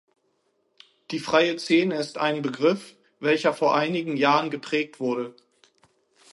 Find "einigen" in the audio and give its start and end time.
3.75-4.17